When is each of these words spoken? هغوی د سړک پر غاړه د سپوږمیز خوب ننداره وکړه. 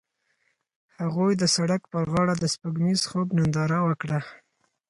هغوی 0.99 1.33
د 1.37 1.43
سړک 1.55 1.81
پر 1.91 2.03
غاړه 2.13 2.35
د 2.37 2.43
سپوږمیز 2.53 3.01
خوب 3.09 3.27
ننداره 3.37 3.79
وکړه. 3.87 4.19